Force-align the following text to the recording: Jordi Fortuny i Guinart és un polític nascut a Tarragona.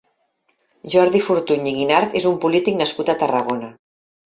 Jordi 0.93 1.21
Fortuny 1.27 1.71
i 1.75 1.75
Guinart 1.83 2.19
és 2.23 2.29
un 2.33 2.43
polític 2.49 2.85
nascut 2.85 3.17
a 3.17 3.21
Tarragona. 3.25 3.77